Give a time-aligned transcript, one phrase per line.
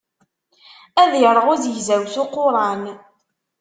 [1.01, 2.83] Ad iṛeɣ uzegzaw s uquṛan.